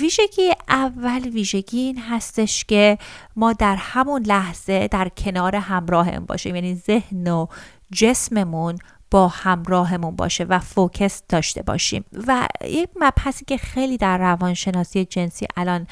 [0.00, 2.98] ویژگی اول ویژگی این هستش که
[3.36, 6.54] ما در همون لحظه در کنار همراهم باشیم.
[6.54, 7.46] یعنی ذهن و
[7.92, 8.78] جسممون
[9.10, 12.04] با همراهمون باشه و فوکس داشته باشیم.
[12.26, 15.86] و یک مبحثی که خیلی در روانشناسی جنسی الان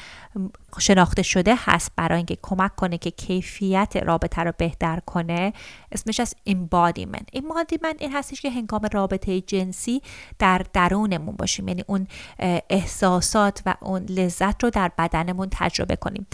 [0.79, 5.53] شناخته شده هست برای اینکه کمک کنه که کیفیت رابطه رو بهتر کنه
[5.91, 7.37] اسمش از embodiment.
[7.37, 10.01] Embodiment این هستش که هنگام رابطه جنسی
[10.39, 11.67] در درونمون باشیم.
[11.67, 12.07] یعنی اون
[12.69, 16.27] احساسات و اون لذت رو در بدنمون تجربه کنیم.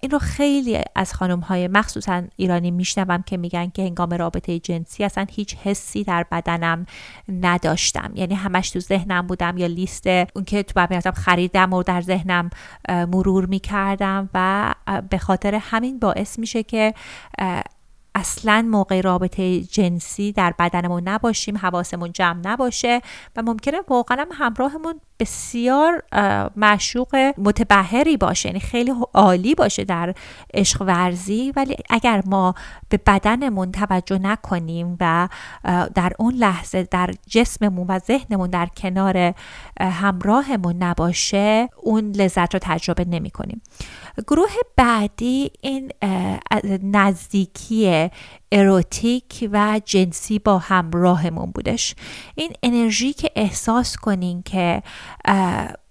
[0.00, 5.04] این رو خیلی از خانم های مخصوصا ایرانی میشنوم که میگن که هنگام رابطه جنسی
[5.04, 6.86] اصلا هیچ حسی در بدنم
[7.40, 8.12] نداشتم.
[8.14, 12.50] یعنی همش تو ذهنم بودم یا لیست اون که تو خریدم و در ذهنم
[12.88, 14.74] مرور می کردم و
[15.10, 16.94] به خاطر همین باعث میشه که
[18.16, 23.00] اصلا موقع رابطه جنسی در بدنمون نباشیم حواسمون جمع نباشه
[23.36, 26.02] و ممکنه واقعا هم همراهمون بسیار
[26.56, 30.14] معشوق متبهری باشه یعنی خیلی عالی باشه در
[30.54, 31.52] عشق ورزی.
[31.56, 32.54] ولی اگر ما
[32.88, 35.28] به بدنمون توجه نکنیم و
[35.94, 39.34] در اون لحظه در جسممون و ذهنمون در کنار
[39.80, 43.62] همراهمون نباشه اون لذت رو تجربه نمی کنیم
[44.26, 45.92] گروه بعدی این
[46.82, 48.10] نزدیکی
[48.52, 51.94] اروتیک و جنسی با همراهمون بودش.
[52.34, 54.82] این انرژی که احساس کنین که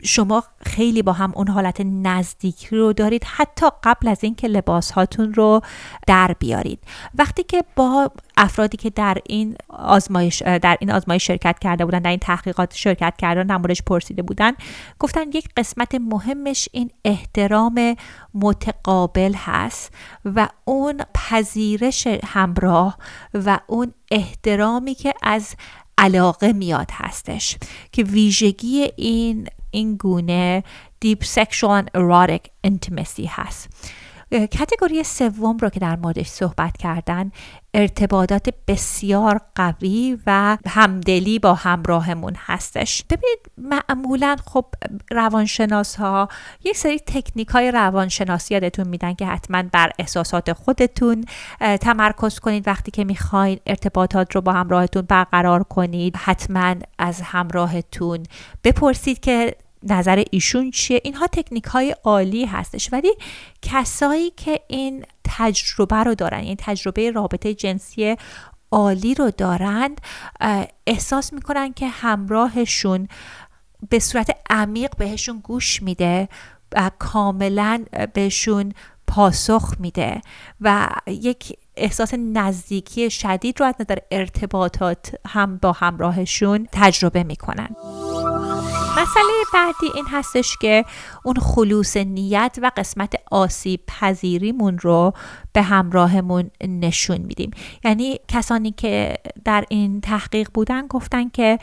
[0.04, 5.34] شما خیلی با هم اون حالت نزدیکی رو دارید حتی قبل از اینکه لباس هاتون
[5.34, 5.62] رو
[6.08, 6.80] در بیارید.
[7.16, 12.10] وقتی که با افرادی که در این آزمایش در این آزمایش شرکت کرده بودن در
[12.10, 14.52] این تحقیقات شرکت کردن نمورش پرسیده بودن
[15.00, 17.96] گفتن یک قسمت مهمش این احترام
[18.34, 19.94] متقابل هست
[20.26, 22.08] و اون پذیرش
[22.46, 22.98] همراه
[23.34, 25.56] و اون احترامی که از
[25.98, 27.58] علاقه میاد هستش
[27.92, 30.64] که ویژگی این این گونه
[31.00, 33.70] دیپ سکشوال erotic intimacy هست.
[34.32, 37.32] کتگوری سوم رو که در موردش صحبت کردن
[37.74, 43.04] ارتباطات بسیار قوی و همدلی با همراهمون هستش.
[43.04, 44.66] ببینید معمولا خب
[45.12, 46.30] روانشناس ها
[46.64, 51.26] یک سری تکنیک های روانشناسی یادتون میدن که حتما بر احساسات خودتون
[51.60, 58.24] تمرکز کنید وقتی که می‌خواین ارتباطات رو با همراهتون برقرار کنید حتما از همراهتون
[58.64, 59.56] بپرسید که
[59.86, 63.14] نظر ایشون چیه؟ اینها تکنیک های عالی هستش ولی
[63.62, 68.16] کسایی که این تجربه رو دارن این تجربه رابطه جنسی
[68.72, 70.02] عالی رو دارند
[70.88, 73.08] احساس می‌کنن که همراهشون
[73.90, 76.30] به صورت عمیق بهشون گوش میده
[76.76, 78.74] و کاملا بهشون
[79.08, 80.22] پاسخ میده
[80.62, 87.76] و یک احساس نزدیکی شدید رو از نظر ارتباطات هم با همراهشون تجربه می‌کنن.
[89.02, 90.86] مسئله بعدی این هستش که
[91.24, 95.14] اون خلوص نیت و قسمت آسیب پذیریمون رو
[95.54, 97.52] به همراهمون نشون میدیم.
[97.84, 101.60] یعنی کسانی که در این تحقیق بودن گفتن که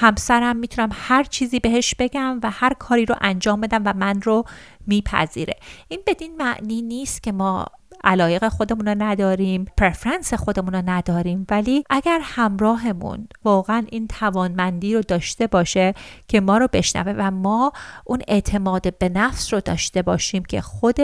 [0.00, 4.44] همسرم می‌تونم هر چیزی بهش بگم و هر کاری رو انجام بدم و من رو
[4.86, 5.56] میپذیره.
[5.88, 7.66] این بدین معنی نیست که ما
[8.04, 15.00] علایق خودمون رو نداریم پرفرنس خودمون رو نداریم ولی اگر همراهمون واقعا این توانمندی رو
[15.00, 15.94] داشته باشه
[16.28, 17.72] که ما رو بشنوه و ما
[18.04, 20.96] اون اعتماد به نفس رو داشته باشیم که خود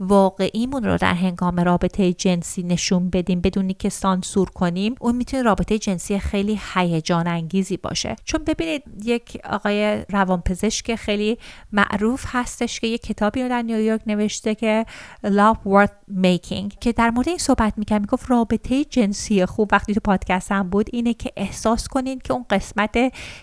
[0.00, 5.78] واقعیمون رو در هنگام رابطه جنسی نشون بدیم بدونی که سانسور کنیم اون می‌تونه رابطه
[5.78, 8.16] جنسی خیلی هیجان انگیزی باشه.
[8.24, 11.38] چون ببینید یک آقای روانپزشک خیلی
[11.72, 14.86] معروف هستش که یک کتابی رو در نیویورک نوشته که
[15.24, 16.33] Love Worth Making
[16.80, 20.86] که در مورد این صحبت می‌کنم می‌گفت رابطه جنسی خوب وقتی تو پادکست هم بود
[20.92, 22.98] اینه که احساس کنید که اون قسمت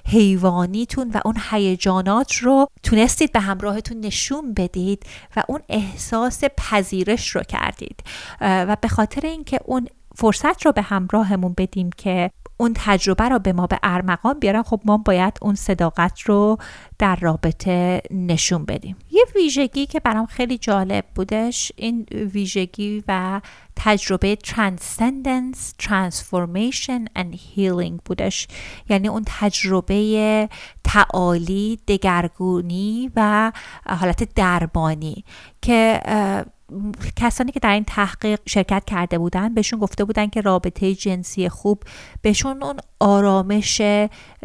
[0.05, 7.41] حیوانیتون و اون هیجانات رو تونستید به همراهتون نشون بدید و اون احساس پذیرش رو
[7.41, 8.03] کردید.
[8.41, 12.31] و به خاطر اینکه اون فرصت رو به همراهمون بدیم که
[12.61, 16.57] اون تجربه رو به ما به ارمغان بیارن خب ما باید اون صداقت رو
[16.99, 18.95] در رابطه نشون بدیم.
[19.11, 23.41] یه ویژگی که برام خیلی جالب بودش این ویژگی و
[23.75, 28.47] تجربه transcendence transformation and healing بودش.
[28.89, 30.49] یعنی اون تجربه
[30.83, 33.51] تعالی دگرگونی و
[33.85, 35.23] حالت دربانی
[35.61, 36.01] که
[37.15, 41.83] کسانی که در این تحقیق شرکت کرده بودن بهشون گفته بودن که رابطه جنسی خوب
[42.21, 43.81] بهشون اون آرامش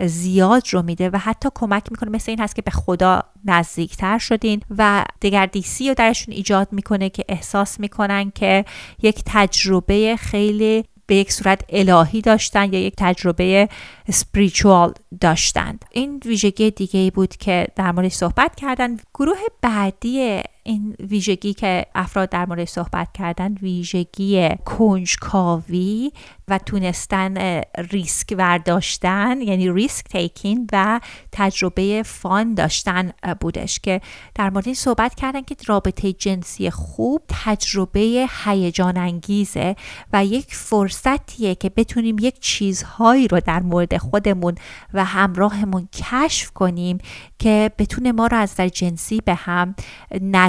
[0.04, 2.10] زیاد رو میده و حتی کمک می‌کنه.
[2.10, 7.24] مثل این هست که به خدا نزدیکتر شدین و دگردیسی رو درشون ایجاد می‌کنه که
[7.28, 8.64] احساس می‌کنن که
[9.02, 13.68] یک تجربه خیلی به یک صورت الهی داشتن یا یک تجربه
[14.10, 18.96] سپریچوال داشتند این ویژگی دیگه ای بود که در موردش صحبت کردن.
[19.14, 26.12] گروه بعدی این ویژگی که افراد در مورد صحبت کردن ویژگی کنجکاوی
[26.48, 31.00] و تونستن ریسک برداشتن یعنی ریسک تیکین و
[31.32, 34.00] تجربه فان داشتن بودش که
[34.34, 39.76] در مورد این صحبت کردن که رابطه جنسی خوب تجربه هیجان انگیزه
[40.12, 44.54] و یک فرصتیه که بتونیم یک چیزهایی رو در مورد خودمون
[44.94, 46.98] و همراهمون کشف کنیم
[47.38, 49.74] که بتونه ما رو از در جنسی به هم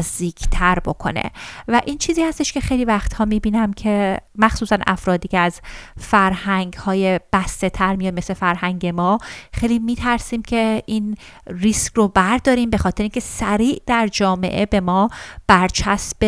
[0.08, 1.32] نزدیکتر بکنه.
[1.68, 5.62] و این چیزی هستش که خیلی وقتها می‌بینم که مخصوصا افرادی که از
[5.97, 9.18] فرهنگ های بسته تر میاد مثل فرهنگ ما
[9.53, 15.10] خیلی میترسیم که این ریسک رو برداریم به خاطر اینکه سریع در جامعه به ما
[15.47, 16.26] برچسب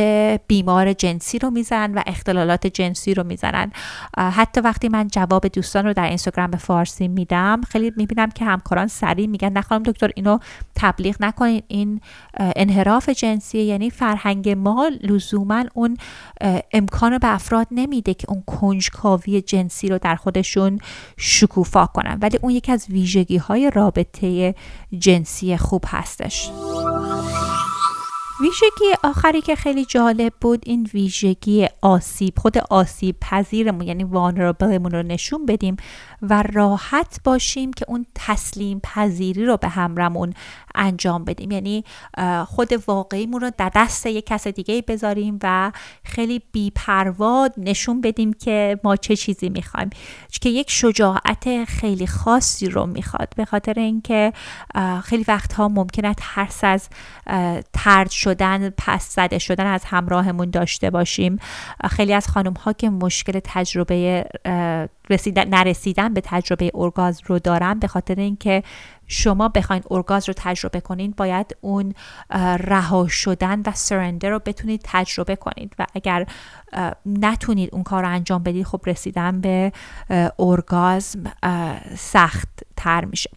[0.47, 3.71] بیمار جنسی رو می‌زنن و اختلالات جنسی رو می‌زنن.
[4.17, 8.87] حتی وقتی من جواب دوستان رو در اینستاگرام به فارسی میدم خیلی می‌بینم که همکاران
[8.87, 10.37] سریع میگن نخواهم دکتر اینو
[10.75, 12.01] تبلیغ نکنید این
[12.39, 15.97] انحراف جنسی یعنی فرهنگ ما لزوما اون
[16.73, 20.79] امکان به افراد نمیده که اون کنجکاوی جنسی رو در خودشون
[21.17, 22.17] شکوفا کنن.
[22.21, 24.55] ولی اون یکی از ویژگی های رابطه
[24.99, 26.49] جنسی خوب هستش.
[28.41, 35.03] ویژگی آخری که خیلی جالب بود این ویژگی آسیب خود آسیب پذیرمون یعنی وانرابلمون رو
[35.03, 35.77] نشون بدیم
[36.21, 40.33] و راحت باشیم که اون تسلیم پذیری رو به همرمون
[40.75, 41.51] انجام بدیم.
[41.51, 41.83] یعنی
[42.45, 45.71] خود واقعیمون رو در دست یک کس دیگه بذاریم و
[46.03, 49.89] خیلی بیپروا نشون بدیم که ما چه چیزی می‌خوایم.
[50.41, 53.33] که یک شجاعت خیلی خاصی رو می‌خواد.
[53.35, 54.33] به خاطر اینکه
[55.03, 56.89] خیلی وقتها ممکنه ترس از
[57.73, 61.39] ترد شدن پس زده شدن از همراهمون داشته باشیم.
[61.89, 64.25] خیلی از خانم ها که مشکل تجربه
[65.09, 68.63] رسیدن نرسیدن به تجربه ارگازم رو دارن به خاطر اینکه
[69.07, 71.93] شما بخواین ارگاز رو تجربه کنید باید اون
[72.59, 75.73] رها شدن و سرندر رو بتونید تجربه کنید.
[75.79, 76.25] و اگر
[77.05, 79.71] نتونید اون کار رو انجام بدید خب رسیدن به
[80.39, 81.23] ارگازم
[81.97, 82.49] سخت.
[82.79, 83.29] تر میشه.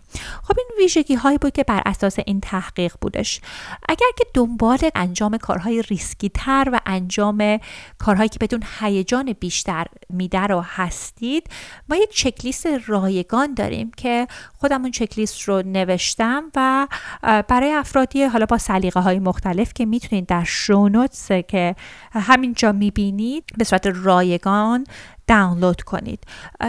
[0.43, 3.41] خب این ویژگی هایی بود که بر اساس این تحقیق بودش.
[3.89, 7.59] اگر که دنبال انجام کارهای ریسکی تر و انجام
[7.99, 11.47] کارهایی که بدون هیجان بیشتر میده رو هستید
[11.89, 14.27] ما یک چکلیست رایگان داریم که
[14.59, 16.89] خودمون چکلیست رو نوشتم و
[17.23, 21.77] برای افرادی حالا با سلیقه های مختلف که می‌تونید در شونوتس که
[22.13, 24.87] همینجا می‌بینید به صورت رایگان
[25.33, 26.25] دانلود کنید.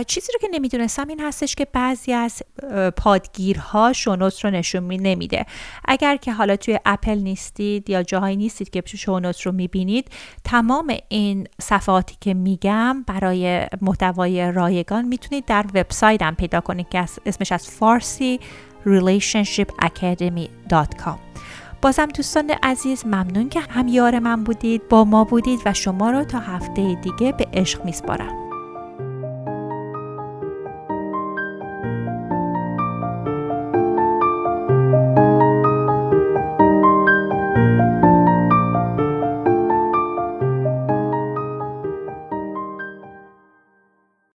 [0.07, 2.41] چیزی رو که نمی‌دونستم این هستش که بعضی از
[2.97, 5.45] پادگیرها شونوت رو نشون می نمیده.
[5.86, 10.09] اگر که حالا توی اپل نیستید یا جاهایی نیستید که شونوت رو می‌بینید
[10.43, 17.51] تمام این صفحاتی که میگم برای محتوای رایگان می‌تونید در وبسایتم پیدا کنید که اسمش
[17.51, 18.39] از فارسی
[18.86, 21.18] relationshipacademy.com
[21.82, 26.24] بازم دوستان عزیز ممنون که هم یار من بودید با ما بودید و شما را
[26.24, 28.43] تا هفته دیگه به عشق میسپارم.